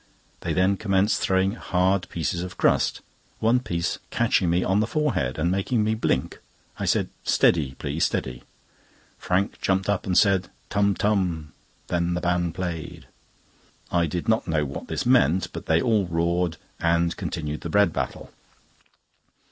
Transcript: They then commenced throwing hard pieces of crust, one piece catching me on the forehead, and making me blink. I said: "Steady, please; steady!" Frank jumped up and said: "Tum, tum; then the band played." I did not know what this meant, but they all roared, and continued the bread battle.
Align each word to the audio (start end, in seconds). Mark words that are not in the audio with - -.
They 0.39 0.53
then 0.53 0.77
commenced 0.77 1.21
throwing 1.21 1.51
hard 1.51 2.09
pieces 2.09 2.41
of 2.41 2.57
crust, 2.57 3.01
one 3.37 3.59
piece 3.59 3.99
catching 4.09 4.49
me 4.49 4.63
on 4.63 4.79
the 4.79 4.87
forehead, 4.87 5.37
and 5.37 5.51
making 5.51 5.83
me 5.83 5.93
blink. 5.93 6.39
I 6.79 6.85
said: 6.85 7.09
"Steady, 7.23 7.75
please; 7.77 8.03
steady!" 8.05 8.41
Frank 9.19 9.61
jumped 9.61 9.87
up 9.89 10.07
and 10.07 10.17
said: 10.17 10.49
"Tum, 10.71 10.95
tum; 10.95 11.53
then 11.85 12.15
the 12.15 12.19
band 12.21 12.55
played." 12.55 13.05
I 13.91 14.07
did 14.07 14.27
not 14.27 14.47
know 14.47 14.65
what 14.65 14.87
this 14.87 15.05
meant, 15.05 15.53
but 15.53 15.67
they 15.67 15.79
all 15.79 16.07
roared, 16.07 16.57
and 16.79 17.15
continued 17.15 17.61
the 17.61 17.69
bread 17.69 17.93
battle. 17.93 18.31